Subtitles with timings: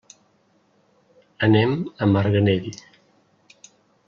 [1.49, 2.73] Anem a Marganell.